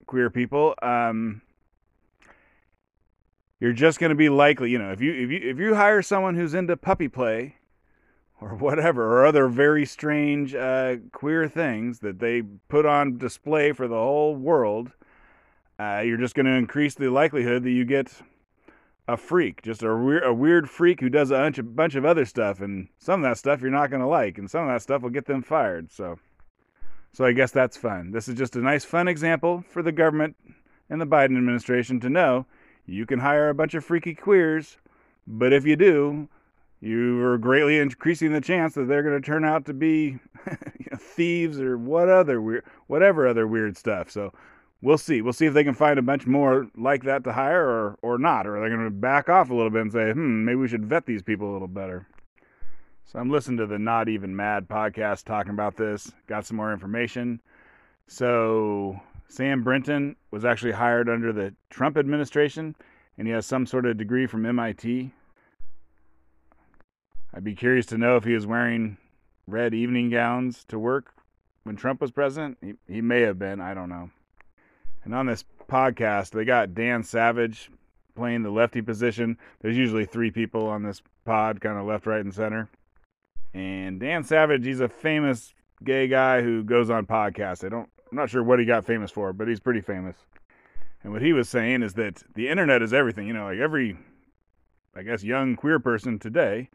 queer 0.07 0.31
people, 0.31 0.75
um, 0.83 1.43
you're 3.61 3.73
just 3.73 4.01
going 4.01 4.11
to 4.11 4.17
be 4.17 4.29
likely, 4.29 4.71
you 4.71 4.79
know, 4.79 4.93
if 4.93 5.01
you 5.01 5.13
if 5.13 5.31
you 5.31 5.51
if 5.51 5.59
you 5.59 5.75
hire 5.75 6.03
someone 6.03 6.35
who's 6.35 6.55
into 6.55 6.77
puppy 6.77 7.09
play, 7.09 7.57
or 8.43 8.57
whatever, 8.57 9.21
or 9.21 9.25
other 9.25 9.47
very 9.47 9.87
strange 9.87 10.55
uh, 10.55 10.97
queer 11.13 11.49
things 11.49 12.01
that 12.01 12.19
they 12.19 12.43
put 12.69 12.85
on 12.85 13.17
display 13.17 13.73
for 13.73 13.87
the 13.87 13.95
whole 13.95 14.35
world, 14.35 14.91
uh, 15.79 16.03
you're 16.05 16.19
just 16.19 16.35
going 16.35 16.47
to 16.47 16.53
increase 16.53 16.95
the 16.95 17.09
likelihood 17.09 17.63
that 17.63 17.71
you 17.71 17.85
get 17.85 18.13
a 19.09 19.17
freak, 19.17 19.63
just 19.63 19.83
a, 19.83 19.95
weird, 19.95 20.25
a 20.25 20.35
weird 20.35 20.69
freak 20.69 21.01
who 21.01 21.09
does 21.09 21.31
a 21.31 21.35
bunch, 21.35 21.59
of, 21.59 21.77
bunch 21.77 21.95
of 21.95 22.05
other 22.05 22.25
stuff, 22.25 22.61
and 22.61 22.89
some 22.99 23.23
of 23.23 23.31
that 23.31 23.39
stuff 23.39 23.61
you're 23.61 23.71
not 23.71 23.91
going 23.91 24.03
to 24.03 24.09
like, 24.09 24.39
and 24.39 24.51
some 24.51 24.63
of 24.63 24.69
that 24.69 24.83
stuff 24.83 25.03
will 25.03 25.11
get 25.11 25.27
them 25.27 25.43
fired. 25.43 25.91
So, 25.93 26.19
so 27.13 27.25
I 27.25 27.33
guess 27.33 27.53
that's 27.53 27.77
fun. 27.77 28.11
This 28.11 28.29
is 28.29 28.37
just 28.37 28.57
a 28.57 28.61
nice, 28.61 28.85
fun 28.85 29.07
example 29.07 29.65
for 29.69 29.83
the 29.83 29.93
government 29.93 30.37
and 30.91 31.01
the 31.01 31.07
Biden 31.07 31.37
administration 31.37 32.01
to 32.01 32.11
know 32.11 32.47
you 32.87 33.07
can 33.07 33.21
hire 33.21 33.49
a 33.49 33.55
bunch 33.55 33.75
of 33.75 33.85
freaky 33.85 34.15
queers, 34.15 34.79
but 35.27 35.53
if 35.53 35.65
you 35.65 35.77
do, 35.77 36.29
you 36.83 37.23
are 37.23 37.39
greatly 37.39 37.79
increasing 37.79 38.33
the 38.33 38.41
chance 38.41 38.75
that 38.75 38.89
they're 38.89 39.05
going 39.05 39.21
to 39.21 39.25
turn 39.25 39.45
out 39.45 39.65
to 39.67 39.73
be 39.73 40.19
you 40.47 40.87
know, 40.91 40.99
thieves 40.99 41.61
or 41.61 41.79
what 41.79 42.09
other 42.09 42.43
weird, 42.43 42.65
whatever 42.89 43.27
other 43.27 43.47
weird 43.47 43.77
stuff. 43.77 44.11
So 44.11 44.33
we'll 44.83 44.99
see. 44.99 45.23
We'll 45.23 45.33
see 45.33 45.47
if 45.47 45.55
they 45.55 45.63
can 45.63 45.75
find 45.75 45.97
a 45.97 46.03
bunch 46.03 46.27
more 46.27 46.67
like 46.77 47.05
that 47.05 47.23
to 47.25 47.33
hire 47.33 47.65
or 47.65 47.99
or 48.03 48.19
not, 48.19 48.49
or 48.49 48.59
they're 48.59 48.69
going 48.69 48.85
to 48.85 48.91
back 48.91 49.29
off 49.29 49.49
a 49.49 49.55
little 49.55 49.71
bit 49.71 49.83
and 49.83 49.93
say, 49.93 50.11
hmm, 50.11 50.45
maybe 50.45 50.57
we 50.57 50.67
should 50.69 50.85
vet 50.85 51.07
these 51.07 51.23
people 51.23 51.51
a 51.51 51.55
little 51.55 51.69
better. 51.69 52.07
So 53.05 53.21
I'm 53.21 53.31
listening 53.31 53.59
to 53.59 53.67
the 53.67 53.79
Not 53.79 54.09
Even 54.09 54.35
Mad 54.35 54.69
podcast 54.69 55.25
talking 55.25 55.53
about 55.53 55.77
this. 55.77 56.11
Got 56.27 56.47
some 56.47 56.57
more 56.57 56.73
information. 56.73 57.41
So 58.09 59.01
Sam 59.29 59.63
Brinton 59.63 60.17
was 60.33 60.45
actually 60.45 60.73
hired 60.73 61.09
under 61.09 61.33
the 61.33 61.55
Trump 61.71 61.97
administration, 61.97 62.75
and 63.17 63.29
he 63.29 63.33
has 63.35 63.47
some 63.47 63.67
sort 63.67 63.87
of 63.87 63.99
degree 63.99 64.27
from 64.27 64.45
MIT. 64.45 65.13
I'd 67.35 67.45
be 67.45 67.55
curious 67.55 67.87
to 67.87 67.99
know 67.99 68.17
if 68.17 68.25
he 68.25 68.35
was 68.35 68.47
wearing 68.47 68.99
red 69.47 69.73
evening 69.73 70.11
gowns 70.11 70.65
to 70.69 70.79
work 70.79 71.15
when 71.65 71.77
Trump 71.77 72.01
was 72.01 72.11
president. 72.11 72.59
He, 72.61 72.75
he 72.87 73.01
may 73.01 73.23
have 73.23 73.39
been. 73.39 73.61
I 73.61 73.73
don't 73.75 73.89
know. 73.89 74.11
And 75.05 75.15
on 75.15 75.27
this 75.27 75.45
podcast, 75.69 76.31
they 76.31 76.45
got 76.45 76.75
Dan 76.75 77.03
Savage 77.03 77.71
playing 78.15 78.43
the 78.43 78.51
lefty 78.51 78.83
position. 78.83 79.39
There's 79.61 79.77
usually 79.77 80.05
three 80.05 80.31
people 80.31 80.67
on 80.67 80.83
this 80.83 81.03
pod, 81.25 81.61
kind 81.61 81.79
of 81.79 81.87
left, 81.87 82.07
right, 82.07 82.23
and 82.23 82.35
center. 82.35 82.69
And 83.55 83.99
Dan 83.99 84.25
Savage, 84.25 84.65
he's 84.65 84.81
a 84.81 84.89
famous 84.89 85.55
gay 85.83 86.09
guy 86.09 86.43
who 86.43 86.63
goes 86.63 86.91
on 86.91 87.07
podcasts. 87.07 87.65
I 87.65 87.71
don't, 87.71 87.89
I'm 88.11 88.17
not 88.17 88.31
sure 88.31 88.43
what 88.43 88.59
he 88.59 88.67
got 88.67 88.85
famous 88.85 89.11
for, 89.11 89.33
but 89.33 89.49
he's 89.49 89.61
pretty 89.61 89.81
famous. 89.81 90.17
And 91.03 91.13
what 91.13 91.23
he 91.23 91.33
was 91.33 91.49
saying 91.49 91.83
is 91.83 91.95
that 91.95 92.23
the 92.35 92.49
internet 92.49 92.83
is 92.83 92.93
everything. 92.93 93.27
You 93.27 93.33
know, 93.33 93.45
like 93.45 93.59
every, 93.59 93.97
I 94.95 95.03
guess, 95.03 95.25
young 95.25 95.57
queer 95.57 95.81
person 95.81 96.19
today 96.19 96.69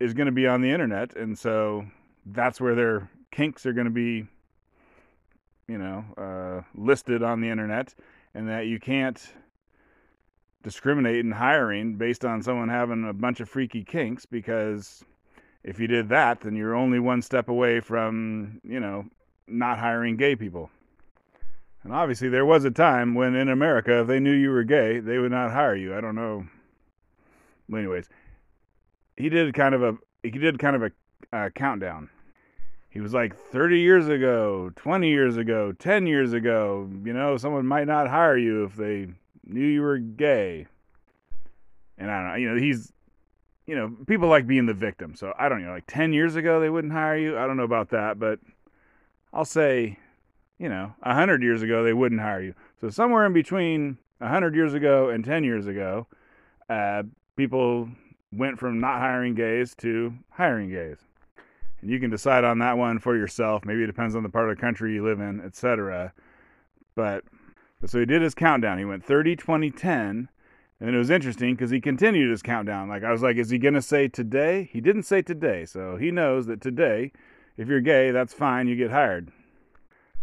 is 0.00 0.14
going 0.14 0.26
to 0.26 0.32
be 0.32 0.46
on 0.46 0.60
the 0.60 0.70
internet, 0.70 1.16
and 1.16 1.38
so 1.38 1.84
that's 2.26 2.60
where 2.60 2.74
their 2.74 3.10
kinks 3.30 3.66
are 3.66 3.72
going 3.72 3.86
to 3.86 3.90
be, 3.90 4.26
you 5.68 5.78
know, 5.78 6.04
uh, 6.16 6.62
listed 6.74 7.22
on 7.22 7.40
the 7.40 7.48
internet, 7.48 7.94
and 8.34 8.48
that 8.48 8.66
you 8.66 8.78
can't 8.78 9.20
discriminate 10.62 11.18
in 11.18 11.30
hiring 11.30 11.96
based 11.96 12.24
on 12.24 12.42
someone 12.42 12.68
having 12.68 13.06
a 13.08 13.12
bunch 13.12 13.40
of 13.40 13.48
freaky 13.48 13.84
kinks 13.84 14.24
because 14.24 15.04
if 15.62 15.78
you 15.78 15.86
did 15.86 16.08
that, 16.08 16.40
then 16.40 16.56
you're 16.56 16.74
only 16.74 16.98
one 16.98 17.22
step 17.22 17.48
away 17.48 17.80
from, 17.80 18.60
you 18.64 18.80
know, 18.80 19.04
not 19.46 19.78
hiring 19.78 20.16
gay 20.16 20.34
people. 20.34 20.70
And 21.82 21.92
obviously, 21.92 22.30
there 22.30 22.46
was 22.46 22.64
a 22.64 22.70
time 22.70 23.14
when 23.14 23.34
in 23.34 23.50
America, 23.50 24.00
if 24.00 24.06
they 24.06 24.18
knew 24.18 24.32
you 24.32 24.50
were 24.50 24.64
gay, 24.64 25.00
they 25.00 25.18
would 25.18 25.30
not 25.30 25.52
hire 25.52 25.76
you. 25.76 25.94
I 25.94 26.00
don't 26.00 26.14
know. 26.14 26.46
Anyways, 27.72 28.08
he 29.16 29.28
did 29.28 29.54
kind 29.54 29.74
of 29.74 29.82
a 29.82 29.96
he 30.22 30.30
did 30.30 30.58
kind 30.58 30.76
of 30.76 30.82
a, 30.82 30.90
a 31.32 31.50
countdown. 31.50 32.10
He 32.90 33.00
was 33.00 33.12
like 33.12 33.36
30 33.36 33.80
years 33.80 34.08
ago, 34.08 34.70
20 34.76 35.08
years 35.08 35.36
ago, 35.36 35.72
10 35.72 36.06
years 36.06 36.32
ago, 36.32 36.88
you 37.04 37.12
know, 37.12 37.36
someone 37.36 37.66
might 37.66 37.88
not 37.88 38.08
hire 38.08 38.38
you 38.38 38.64
if 38.64 38.76
they 38.76 39.08
knew 39.44 39.66
you 39.66 39.82
were 39.82 39.98
gay. 39.98 40.68
And 41.98 42.08
I 42.08 42.20
don't 42.20 42.28
know, 42.28 42.34
you 42.36 42.50
know, 42.50 42.60
he's 42.60 42.92
you 43.66 43.74
know, 43.74 43.96
people 44.06 44.28
like 44.28 44.46
being 44.46 44.66
the 44.66 44.74
victim. 44.74 45.14
So 45.14 45.32
I 45.38 45.48
don't 45.48 45.64
know, 45.64 45.72
like 45.72 45.86
10 45.86 46.12
years 46.12 46.36
ago 46.36 46.60
they 46.60 46.70
wouldn't 46.70 46.92
hire 46.92 47.16
you. 47.16 47.38
I 47.38 47.46
don't 47.46 47.56
know 47.56 47.64
about 47.64 47.90
that, 47.90 48.18
but 48.18 48.38
I'll 49.32 49.44
say, 49.44 49.98
you 50.58 50.68
know, 50.68 50.94
100 51.00 51.42
years 51.42 51.62
ago 51.62 51.82
they 51.82 51.92
wouldn't 51.92 52.20
hire 52.20 52.42
you. 52.42 52.54
So 52.80 52.90
somewhere 52.90 53.24
in 53.26 53.32
between 53.32 53.98
100 54.18 54.54
years 54.54 54.74
ago 54.74 55.08
and 55.08 55.24
10 55.24 55.44
years 55.44 55.66
ago, 55.66 56.06
uh, 56.68 57.04
people 57.36 57.88
went 58.36 58.58
from 58.58 58.80
not 58.80 59.00
hiring 59.00 59.34
gays 59.34 59.74
to 59.76 60.14
hiring 60.30 60.70
gays. 60.70 60.98
And 61.80 61.90
you 61.90 62.00
can 62.00 62.10
decide 62.10 62.44
on 62.44 62.58
that 62.60 62.78
one 62.78 62.98
for 62.98 63.16
yourself. 63.16 63.64
Maybe 63.64 63.82
it 63.82 63.88
depends 63.88 64.16
on 64.16 64.22
the 64.22 64.28
part 64.28 64.48
of 64.48 64.56
the 64.56 64.60
country 64.60 64.94
you 64.94 65.04
live 65.04 65.20
in, 65.20 65.40
etc. 65.40 66.12
But 66.94 67.24
so 67.86 67.98
he 67.98 68.06
did 68.06 68.22
his 68.22 68.34
countdown. 68.34 68.78
He 68.78 68.84
went 68.84 69.04
30, 69.04 69.36
20, 69.36 69.70
10. 69.70 70.28
And 70.80 70.94
it 70.94 70.98
was 70.98 71.10
interesting 71.10 71.54
because 71.54 71.70
he 71.70 71.80
continued 71.80 72.30
his 72.30 72.42
countdown. 72.42 72.88
Like 72.88 73.04
I 73.04 73.12
was 73.12 73.22
like, 73.22 73.36
is 73.36 73.50
he 73.50 73.58
gonna 73.58 73.82
say 73.82 74.08
today? 74.08 74.68
He 74.72 74.80
didn't 74.80 75.04
say 75.04 75.22
today, 75.22 75.64
so 75.64 75.96
he 75.96 76.10
knows 76.10 76.46
that 76.46 76.60
today, 76.60 77.12
if 77.56 77.68
you're 77.68 77.80
gay, 77.80 78.10
that's 78.10 78.34
fine, 78.34 78.66
you 78.66 78.76
get 78.76 78.90
hired. 78.90 79.30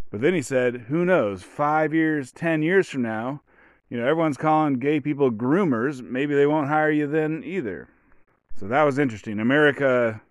But 0.10 0.22
then 0.22 0.34
he 0.34 0.42
said, 0.42 0.86
who 0.90 1.06
knows, 1.06 1.42
five 1.42 1.94
years, 1.94 2.32
ten 2.32 2.62
years 2.62 2.90
from 2.90 3.04
now, 3.04 3.42
you 3.90 3.98
know, 3.98 4.04
everyone's 4.04 4.38
calling 4.38 4.76
gay 4.76 5.00
people 5.00 5.32
groomers. 5.32 6.02
Maybe 6.02 6.36
they 6.36 6.48
won't 6.48 6.68
hire 6.68 6.92
you 6.92 7.08
then 7.08 7.44
either. 7.46 7.88
So 8.58 8.68
that 8.68 8.84
was 8.84 9.00
interesting. 9.00 9.40
America 9.40 10.22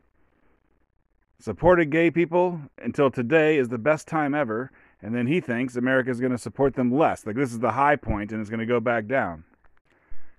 supported 1.41 1.91
gay 1.91 2.11
people 2.11 2.61
until 2.79 3.11
today 3.11 3.57
is 3.57 3.69
the 3.69 3.79
best 3.79 4.07
time 4.07 4.35
ever. 4.35 4.71
And 5.03 5.15
then 5.15 5.27
he 5.27 5.41
thinks 5.41 5.77
America 5.77 6.11
is 6.11 6.21
going 6.21 6.33
to 6.33 6.39
support 6.39 6.75
them 6.75 6.93
less. 6.93 7.27
Like 7.27 7.37
this 7.37 7.53
is 7.53 7.59
the 7.59 7.73
high 7.73 7.97
point 7.97 8.33
and 8.33 8.41
it's 8.41 8.51
going 8.51 8.61
to 8.61 8.67
go 8.67 8.81
back 8.81 9.07
down. 9.07 9.45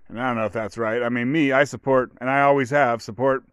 And 0.07 0.21
I 0.21 0.27
don't 0.27 0.37
know 0.37 0.45
if 0.45 0.53
that's 0.53 0.77
right. 0.77 1.01
I 1.01 1.09
mean, 1.09 1.31
me, 1.31 1.51
I 1.51 1.63
support, 1.63 2.11
and 2.19 2.29
I 2.29 2.41
always 2.41 2.69
have, 2.69 3.01
support 3.01 3.43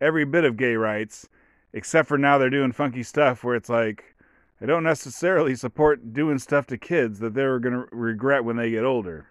every 0.00 0.24
bit 0.24 0.44
of 0.44 0.56
gay 0.56 0.74
rights, 0.74 1.28
except 1.72 2.08
for 2.08 2.18
now 2.18 2.38
they're 2.38 2.50
doing 2.50 2.72
funky 2.72 3.02
stuff 3.02 3.44
where 3.44 3.54
it's 3.54 3.68
like, 3.68 4.16
I 4.60 4.64
don't 4.64 4.82
necessarily 4.82 5.54
support 5.54 6.14
doing 6.14 6.38
stuff 6.38 6.66
to 6.68 6.78
kids 6.78 7.18
that 7.18 7.34
they're 7.34 7.58
going 7.58 7.74
to 7.74 7.86
regret 7.94 8.44
when 8.44 8.56
they 8.56 8.70
get 8.70 8.84
older. 8.84 9.26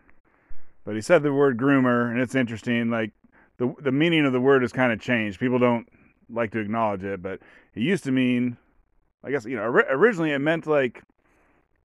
But 0.85 0.93
he 0.93 1.01
said 1.01 1.24
the 1.24 1.33
word 1.33 1.57
groomer, 1.57 2.12
and 2.12 2.19
it's 2.19 2.35
interesting. 2.35 2.91
Like, 2.91 3.12
the, 3.57 3.74
the 3.81 3.91
meaning 3.91 4.25
of 4.25 4.33
the 4.33 4.41
word 4.41 4.62
has 4.62 4.71
kind 4.71 4.91
of 4.91 5.00
changed. 5.00 5.39
People 5.39 5.59
don't 5.59 5.88
like 6.29 6.51
to 6.51 6.59
acknowledge 6.59 7.03
it, 7.03 7.21
but 7.21 7.39
it 7.74 7.81
used 7.81 8.03
to 8.05 8.12
mean, 8.12 8.57
I 9.24 9.31
guess, 9.31 9.45
you 9.45 9.55
know, 9.55 9.63
originally 9.63 10.31
it 10.31 10.39
meant 10.39 10.67
like 10.67 11.03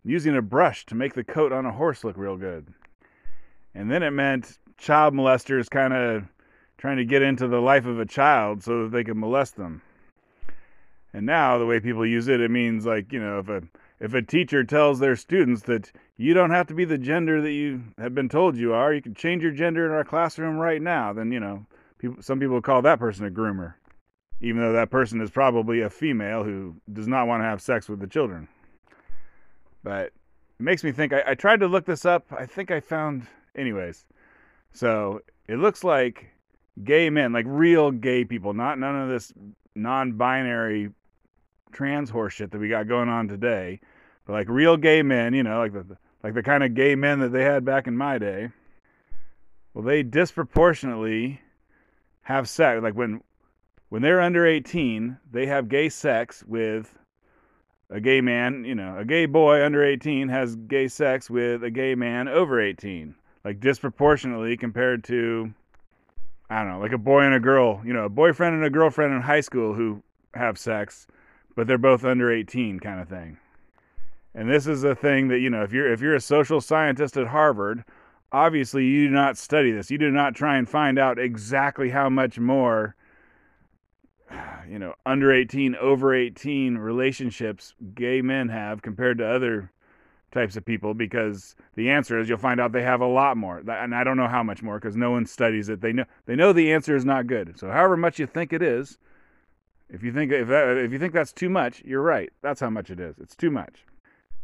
using 0.04 0.36
a 0.36 0.42
brush 0.42 0.86
to 0.86 0.94
make 0.94 1.14
the 1.14 1.24
coat 1.24 1.52
on 1.52 1.66
a 1.66 1.72
horse 1.72 2.04
look 2.04 2.16
real 2.16 2.36
good. 2.36 2.72
And 3.74 3.90
then 3.90 4.02
it 4.02 4.10
meant 4.10 4.58
child 4.78 5.14
molesters 5.14 5.68
kind 5.68 5.92
of 5.92 6.24
trying 6.78 6.96
to 6.96 7.04
get 7.04 7.22
into 7.22 7.46
the 7.46 7.60
life 7.60 7.86
of 7.86 8.00
a 8.00 8.06
child 8.06 8.62
so 8.62 8.84
that 8.84 8.92
they 8.92 9.04
could 9.04 9.16
molest 9.16 9.56
them. 9.56 9.82
And 11.12 11.26
now 11.26 11.58
the 11.58 11.66
way 11.66 11.80
people 11.80 12.06
use 12.06 12.28
it, 12.28 12.40
it 12.40 12.50
means 12.50 12.86
like, 12.86 13.12
you 13.12 13.20
know, 13.20 13.40
if 13.40 13.48
a 13.48 13.62
if 14.00 14.14
a 14.14 14.22
teacher 14.22 14.64
tells 14.64 14.98
their 14.98 15.14
students 15.14 15.62
that 15.62 15.92
you 16.16 16.32
don't 16.32 16.50
have 16.50 16.66
to 16.68 16.74
be 16.74 16.84
the 16.84 16.98
gender 16.98 17.40
that 17.42 17.52
you 17.52 17.82
have 17.98 18.14
been 18.14 18.28
told 18.28 18.56
you 18.56 18.72
are, 18.72 18.92
you 18.92 19.02
can 19.02 19.14
change 19.14 19.42
your 19.42 19.52
gender 19.52 19.84
in 19.86 19.92
our 19.92 20.04
classroom 20.04 20.56
right 20.56 20.80
now, 20.80 21.12
then, 21.12 21.30
you 21.30 21.40
know, 21.40 21.66
people 21.98 22.22
some 22.22 22.40
people 22.40 22.60
call 22.62 22.82
that 22.82 22.98
person 22.98 23.26
a 23.26 23.30
groomer. 23.30 23.74
Even 24.40 24.62
though 24.62 24.72
that 24.72 24.90
person 24.90 25.20
is 25.20 25.30
probably 25.30 25.82
a 25.82 25.90
female 25.90 26.42
who 26.42 26.74
does 26.90 27.06
not 27.06 27.26
want 27.26 27.42
to 27.42 27.44
have 27.44 27.60
sex 27.60 27.90
with 27.90 28.00
the 28.00 28.06
children. 28.06 28.48
But 29.82 30.06
it 30.06 30.12
makes 30.62 30.82
me 30.82 30.92
think 30.92 31.12
I, 31.12 31.22
I 31.28 31.34
tried 31.34 31.60
to 31.60 31.66
look 31.66 31.84
this 31.84 32.06
up. 32.06 32.26
I 32.32 32.46
think 32.46 32.70
I 32.70 32.80
found 32.80 33.26
anyways. 33.54 34.06
So 34.72 35.20
it 35.46 35.56
looks 35.56 35.84
like 35.84 36.30
gay 36.84 37.10
men, 37.10 37.34
like 37.34 37.44
real 37.46 37.90
gay 37.90 38.24
people, 38.24 38.54
not 38.54 38.78
none 38.78 38.96
of 38.96 39.10
this 39.10 39.30
non-binary 39.74 40.90
trans 41.72 42.10
horseshit 42.10 42.50
that 42.50 42.58
we 42.58 42.68
got 42.68 42.88
going 42.88 43.08
on 43.08 43.28
today, 43.28 43.80
like 44.30 44.48
real 44.48 44.76
gay 44.76 45.02
men, 45.02 45.34
you 45.34 45.42
know, 45.42 45.58
like 45.58 45.72
the 45.72 45.96
like 46.22 46.34
the 46.34 46.42
kind 46.42 46.62
of 46.62 46.74
gay 46.74 46.94
men 46.94 47.20
that 47.20 47.32
they 47.32 47.44
had 47.44 47.64
back 47.64 47.86
in 47.86 47.96
my 47.96 48.18
day. 48.18 48.50
Well, 49.72 49.84
they 49.84 50.02
disproportionately 50.02 51.40
have 52.22 52.48
sex. 52.48 52.82
Like 52.82 52.94
when 52.94 53.22
when 53.88 54.02
they're 54.02 54.20
under 54.20 54.46
18, 54.46 55.18
they 55.30 55.46
have 55.46 55.68
gay 55.68 55.88
sex 55.88 56.44
with 56.46 56.96
a 57.88 58.00
gay 58.00 58.20
man. 58.20 58.64
You 58.64 58.74
know, 58.74 58.98
a 58.98 59.04
gay 59.04 59.26
boy 59.26 59.64
under 59.64 59.84
18 59.84 60.28
has 60.28 60.56
gay 60.56 60.88
sex 60.88 61.30
with 61.30 61.64
a 61.64 61.70
gay 61.70 61.94
man 61.94 62.28
over 62.28 62.60
18 62.60 63.14
like 63.44 63.60
disproportionately 63.60 64.56
compared 64.56 65.04
to 65.04 65.52
I 66.48 66.64
don't 66.64 66.72
know, 66.72 66.80
like 66.80 66.92
a 66.92 66.98
boy 66.98 67.20
and 67.20 67.34
a 67.34 67.40
girl, 67.40 67.80
you 67.84 67.92
know, 67.92 68.06
a 68.06 68.08
boyfriend 68.08 68.56
and 68.56 68.64
a 68.64 68.70
girlfriend 68.70 69.14
in 69.14 69.22
high 69.22 69.40
school 69.40 69.72
who 69.72 70.02
have 70.34 70.58
sex, 70.58 71.06
but 71.54 71.68
they're 71.68 71.78
both 71.78 72.04
under 72.04 72.32
18 72.32 72.80
kind 72.80 73.00
of 73.00 73.08
thing. 73.08 73.38
And 74.34 74.48
this 74.48 74.66
is 74.66 74.84
a 74.84 74.94
thing 74.94 75.28
that, 75.28 75.40
you 75.40 75.50
know, 75.50 75.62
if 75.62 75.72
you're 75.72 75.92
if 75.92 76.00
you're 76.00 76.14
a 76.14 76.20
social 76.20 76.60
scientist 76.60 77.16
at 77.16 77.28
Harvard, 77.28 77.84
obviously 78.32 78.84
you 78.84 79.08
do 79.08 79.14
not 79.14 79.36
study 79.36 79.72
this. 79.72 79.90
You 79.90 79.98
do 79.98 80.10
not 80.10 80.34
try 80.34 80.56
and 80.56 80.68
find 80.68 80.98
out 80.98 81.18
exactly 81.18 81.90
how 81.90 82.08
much 82.08 82.38
more 82.38 82.94
you 84.68 84.78
know, 84.78 84.94
under 85.04 85.32
18, 85.32 85.74
over 85.76 86.14
18 86.14 86.78
relationships 86.78 87.74
gay 87.94 88.22
men 88.22 88.48
have 88.48 88.82
compared 88.82 89.18
to 89.18 89.26
other 89.26 89.70
types 90.32 90.56
of 90.56 90.64
people 90.64 90.94
because 90.94 91.56
the 91.74 91.90
answer 91.90 92.20
is 92.20 92.28
you'll 92.28 92.38
find 92.38 92.60
out 92.60 92.70
they 92.70 92.82
have 92.82 93.00
a 93.00 93.06
lot 93.06 93.36
more. 93.36 93.58
And 93.58 93.94
i 93.94 94.04
don't 94.04 94.16
know 94.16 94.28
how 94.28 94.44
much 94.44 94.62
more 94.62 94.78
because 94.78 94.96
no 94.96 95.10
one 95.10 95.26
studies 95.26 95.68
it. 95.68 95.80
They 95.80 95.92
know 95.92 96.04
they 96.26 96.36
know 96.36 96.52
the 96.52 96.72
answer 96.72 96.94
is 96.94 97.04
not 97.04 97.26
good. 97.26 97.58
So 97.58 97.68
however 97.68 97.96
much 97.96 98.20
you 98.20 98.26
think 98.26 98.52
it 98.52 98.62
is 98.62 98.98
if 99.88 100.04
you 100.04 100.12
think 100.12 100.30
if, 100.30 100.46
that, 100.46 100.76
if 100.76 100.92
you 100.92 101.00
think 101.00 101.12
that's 101.12 101.32
too 101.32 101.50
much 101.50 101.82
you're 101.84 102.02
right. 102.02 102.30
That's 102.42 102.60
how 102.60 102.70
much 102.70 102.90
it 102.90 103.00
is. 103.00 103.18
It's 103.18 103.34
too 103.34 103.50
much 103.50 103.84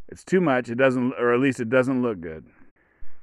it's 0.09 0.25
too 0.25 0.41
much 0.41 0.69
it 0.69 0.77
doesn't 0.77 1.13
or 1.19 1.33
at 1.33 1.41
least 1.41 1.61
it 1.61 1.69
doesn't 1.69 2.03
look 2.03 2.21
good 2.21 2.47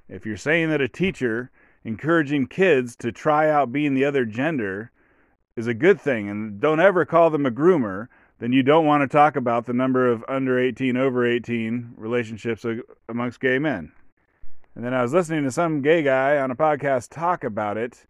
if 0.08 0.25
you're 0.25 0.38
saying 0.38 0.70
that 0.70 0.82
a 0.82 0.88
teacher 0.88 1.52
encouraging 1.84 2.48
kids 2.48 2.96
to 2.96 3.12
try 3.12 3.50
out 3.50 3.72
being 3.72 3.94
the 3.94 4.06
other 4.06 4.25
gender 4.25 4.92
is 5.56 5.68
a 5.68 5.74
good 5.74 6.00
thing 6.00 6.30
and 6.30 6.60
don't 6.60 6.80
ever 6.80 7.06
call 7.06 7.30
them 7.30 7.46
a 7.46 7.52
groomer 7.52 8.08
then 8.44 8.52
you 8.52 8.62
don't 8.62 8.86
want 8.86 9.02
to 9.02 9.08
talk 9.08 9.38
about 9.38 9.66
the 9.66 9.74
number 9.74 10.12
of 10.12 10.22
under 10.28 10.60
18, 10.60 10.98
over 10.98 11.25
18 11.25 11.94
relationships 11.96 12.66
amongst 13.08 13.40
gay 13.40 13.58
men. 13.58 13.94
And 14.75 14.84
then 14.84 14.94
I 14.94 15.02
was 15.02 15.13
listening 15.13 15.46
to 15.46 15.52
some 15.52 15.82
gay 15.82 16.04
guy 16.04 16.38
on 16.40 16.52
a 16.52 16.56
podcast 16.58 17.10
talk 17.10 17.46
about 17.46 17.78
it. 17.78 18.06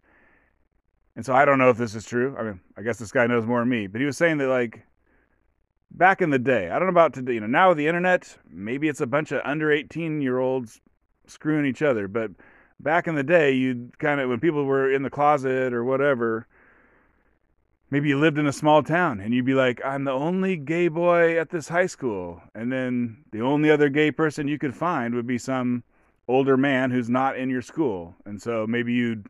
And 1.14 1.24
so 1.24 1.34
I 1.34 1.44
don't 1.44 1.58
know 1.58 1.70
if 1.70 1.76
this 1.76 1.94
is 1.94 2.04
true. 2.04 2.34
I 2.36 2.42
mean, 2.42 2.60
I 2.76 2.82
guess 2.82 2.98
this 2.98 3.12
guy 3.12 3.28
knows 3.28 3.46
more 3.46 3.60
than 3.60 3.68
me, 3.68 3.86
but 3.86 4.00
he 4.00 4.06
was 4.06 4.16
saying 4.16 4.38
that 4.38 4.48
like 4.48 4.84
back 5.94 6.20
in 6.20 6.30
the 6.30 6.38
day, 6.38 6.68
I 6.68 6.78
don't 6.78 6.86
know 6.86 6.92
about 6.92 7.14
today, 7.14 7.34
you 7.34 7.40
know, 7.40 7.46
now 7.46 7.70
with 7.70 7.78
the 7.78 7.86
internet, 7.86 8.36
maybe 8.50 8.88
it's 8.88 9.00
a 9.00 9.06
bunch 9.06 9.32
of 9.32 9.40
under 9.44 9.70
18 9.70 10.20
year 10.20 10.38
olds 10.38 10.80
screwing 11.26 11.64
each 11.66 11.82
other, 11.82 12.08
but 12.08 12.30
back 12.80 13.06
in 13.06 13.14
the 13.14 13.22
day, 13.22 13.52
you 13.52 13.90
kind 13.98 14.20
of 14.20 14.28
when 14.28 14.40
people 14.40 14.64
were 14.64 14.92
in 14.92 15.02
the 15.02 15.10
closet 15.10 15.72
or 15.72 15.84
whatever, 15.84 16.46
maybe 17.90 18.08
you 18.08 18.18
lived 18.18 18.38
in 18.38 18.46
a 18.46 18.52
small 18.52 18.82
town 18.82 19.20
and 19.20 19.32
you'd 19.32 19.46
be 19.46 19.54
like, 19.54 19.80
I'm 19.84 20.04
the 20.04 20.12
only 20.12 20.56
gay 20.56 20.88
boy 20.88 21.38
at 21.38 21.50
this 21.50 21.68
high 21.68 21.86
school. 21.86 22.42
And 22.54 22.72
then 22.72 23.24
the 23.30 23.40
only 23.40 23.70
other 23.70 23.88
gay 23.88 24.10
person 24.10 24.48
you 24.48 24.58
could 24.58 24.74
find 24.74 25.14
would 25.14 25.26
be 25.26 25.38
some 25.38 25.84
older 26.26 26.56
man 26.56 26.90
who's 26.90 27.08
not 27.08 27.38
in 27.38 27.50
your 27.50 27.62
school. 27.62 28.14
And 28.24 28.40
so 28.42 28.66
maybe 28.66 28.92
you'd, 28.92 29.26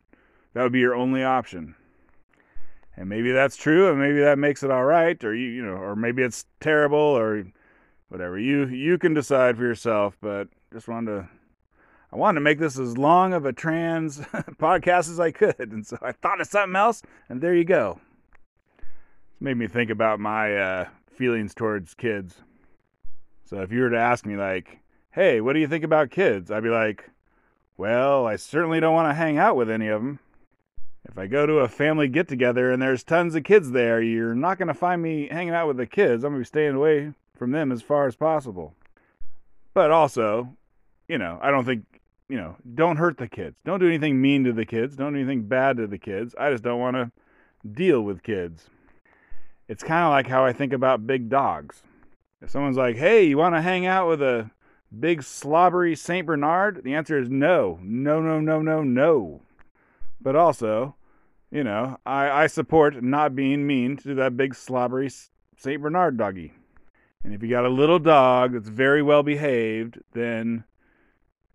that 0.55 0.63
would 0.63 0.73
be 0.73 0.81
your 0.81 0.95
only 0.95 1.23
option. 1.23 1.75
And 2.97 3.09
maybe 3.09 3.33
that's 3.33 3.57
true 3.57 3.91
and 3.91 3.99
maybe 3.99 4.21
that 4.21 4.39
makes 4.39 4.63
it 4.63 4.71
all 4.71 4.85
right 4.85 5.23
or 5.25 5.35
you, 5.35 5.49
you 5.49 5.65
know, 5.65 5.73
or 5.73 5.97
maybe 5.97 6.23
it's 6.23 6.47
terrible 6.61 6.99
or 6.99 7.45
whatever. 8.09 8.39
You, 8.39 8.67
you 8.69 8.99
can 8.99 9.15
decide 9.15 9.57
for 9.57 9.65
yourself, 9.65 10.17
but 10.21 10.49
just 10.73 10.89
wanted 10.89 11.11
to 11.11 11.29
I 12.15 12.17
wanted 12.17 12.37
to 12.37 12.43
make 12.43 12.61
this 12.61 12.79
as 12.79 12.97
long 12.97 13.33
of 13.33 13.45
a 13.45 13.53
trans 13.53 14.19
podcast 14.61 15.11
as 15.11 15.19
I 15.19 15.33
could. 15.33 15.73
And 15.73 15.85
so 15.85 15.99
I 16.01 16.13
thought 16.13 16.41
of 16.41 16.47
something 16.47 16.77
else, 16.77 17.03
and 17.29 17.41
there 17.41 17.57
you 17.57 17.65
go. 17.65 17.99
It's 18.79 19.41
made 19.41 19.57
me 19.57 19.67
think 19.67 19.91
about 19.91 20.21
my 20.21 20.57
uh, 20.57 20.89
feelings 21.11 21.55
towards 21.55 21.93
kids. 21.93 22.37
So 23.47 23.63
if 23.63 23.73
you 23.73 23.81
were 23.81 23.91
to 23.91 23.99
ask 23.99 24.25
me, 24.25 24.37
like, 24.37 24.79
hey, 25.11 25.41
what 25.41 25.55
do 25.55 25.59
you 25.59 25.67
think 25.67 25.83
about 25.83 26.13
kids? 26.13 26.53
I'd 26.53 26.63
be 26.63 26.69
like, 26.69 27.11
well, 27.77 28.29
I 28.29 28.37
certainly 28.37 28.79
don't 28.79 28.95
want 28.95 29.11
to 29.11 29.15
hang 29.15 29.37
out 29.37 29.57
with 29.57 29.69
any 29.69 29.89
of 29.89 30.01
them. 30.01 30.21
If 31.07 31.19
I 31.19 31.27
go 31.27 31.47
to 31.47 31.59
a 31.59 31.69
family 31.69 32.09
get 32.09 32.29
together 32.29 32.71
and 32.71 32.81
there's 32.81 33.05
tons 33.05 33.35
of 33.35 33.45
kids 33.45 33.71
there, 33.71 34.01
you're 34.01 34.35
not 34.35 34.59
going 34.59 34.69
to 34.69 34.75
find 34.75 35.03
me 35.03 35.29
hanging 35.31 35.55
out 35.55 35.69
with 35.69 35.77
the 35.77 35.87
kids. 35.87 36.25
I'm 36.25 36.33
going 36.33 36.43
to 36.43 36.47
be 36.47 36.47
staying 36.47 36.75
away 36.75 37.13
from 37.37 37.51
them 37.51 37.71
as 37.71 37.83
far 37.83 38.07
as 38.07 38.17
possible. 38.17 38.75
But 39.75 39.91
also, 39.91 40.57
you 41.09 41.19
know, 41.19 41.39
I 41.43 41.51
don't 41.51 41.65
think, 41.65 41.85
you 42.29 42.37
know, 42.37 42.57
don't 42.75 42.97
hurt 42.97 43.19
the 43.19 43.29
kids. 43.29 43.57
Don't 43.65 43.81
do 43.81 43.89
anything 43.89 44.21
mean 44.21 44.45
to 44.45 44.53
the 44.53 44.65
kids. 44.65 44.97
Don't 44.97 45.13
do 45.13 45.19
anything 45.19 45.43
bad 45.43 45.77
to 45.77 45.87
the 45.87 45.99
kids. 45.99 46.35
I 46.39 46.51
just 46.51 46.65
don't 46.65 46.81
want 46.81 46.97
to 46.97 47.11
deal 47.69 48.01
with 48.01 48.23
kids 48.23 48.69
it's 49.69 49.83
kind 49.83 50.05
of 50.05 50.11
like 50.11 50.27
how 50.27 50.45
I 50.45 50.53
think 50.53 50.73
about 50.73 51.07
big 51.07 51.29
dogs. 51.29 51.83
If 52.43 52.51
someone's 52.51 52.77
like, 52.77 52.97
hey, 52.97 53.25
you 53.25 53.39
want 53.39 53.55
to 53.55 53.63
hang 53.63 53.87
out 53.87 54.09
with 54.09 54.21
a 54.21 54.51
big 54.99 55.23
slobbery 55.23 55.97
St. 55.97 56.27
Bernard? 56.27 56.83
The 56.85 56.95
answer 56.95 57.19
is 57.19 57.31
no. 57.31 57.79
No, 57.83 58.21
no, 58.21 58.41
no, 58.41 58.61
no, 58.61 58.83
no. 58.83 59.41
But 60.21 60.37
also, 60.37 60.97
you 61.51 61.65
know, 61.65 61.99
I, 62.05 62.31
I 62.31 62.47
support 62.47 63.03
not 63.03 63.37
being 63.37 63.67
mean 63.67 63.97
to 63.99 64.15
that 64.15 64.37
big 64.37 64.55
slobbery 64.55 65.11
St. 65.57 65.81
Bernard 65.81 66.17
doggy. 66.17 66.53
And 67.23 67.33
if 67.33 67.43
you 67.43 67.49
got 67.49 67.65
a 67.65 67.71
little 67.71 67.99
dog 67.99 68.53
that's 68.53 68.69
very 68.69 69.03
well 69.03 69.23
behaved, 69.23 69.99
then, 70.13 70.65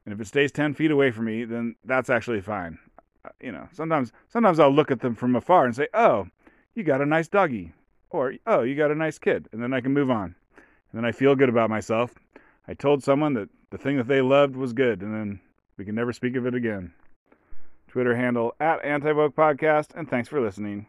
and 0.05 0.13
if 0.13 0.19
it 0.19 0.27
stays 0.27 0.51
10 0.51 0.73
feet 0.73 0.89
away 0.89 1.11
from 1.11 1.25
me, 1.25 1.45
then 1.45 1.75
that's 1.85 2.09
actually 2.09 2.41
fine. 2.41 2.79
uh, 3.25 3.29
you 3.41 3.51
know, 3.51 3.67
sometimes 3.71 4.11
sometimes 4.29 4.59
I'll 4.59 4.71
look 4.71 4.91
at 4.91 5.01
them 5.01 5.15
from 5.15 5.35
afar 5.35 5.65
and 5.65 5.75
say, 5.75 5.87
"Oh, 5.93 6.27
you 6.73 6.83
got 6.83 7.01
a 7.01 7.05
nice 7.05 7.27
doggy," 7.27 7.73
or 8.09 8.33
"Oh, 8.47 8.63
you 8.63 8.75
got 8.75 8.91
a 8.91 8.95
nice 8.95 9.19
kid," 9.19 9.47
and 9.51 9.61
then 9.61 9.73
I 9.73 9.81
can 9.81 9.93
move 9.93 10.09
on. 10.09 10.35
And 10.55 11.03
then 11.03 11.05
I 11.05 11.11
feel 11.11 11.35
good 11.35 11.49
about 11.49 11.69
myself. 11.69 12.15
I 12.67 12.73
told 12.73 13.03
someone 13.03 13.33
that 13.33 13.49
the 13.69 13.77
thing 13.77 13.97
that 13.97 14.07
they 14.07 14.21
loved 14.21 14.55
was 14.55 14.73
good, 14.73 15.01
and 15.01 15.13
then 15.13 15.41
we 15.77 15.85
can 15.85 15.95
never 15.95 16.13
speak 16.13 16.35
of 16.35 16.45
it 16.47 16.55
again. 16.55 16.93
Twitter 17.89 18.15
handle 18.15 18.55
at 18.59 18.83
Anti 18.83 19.11
Podcast, 19.11 19.89
and 19.95 20.09
thanks 20.09 20.29
for 20.29 20.39
listening. 20.39 20.85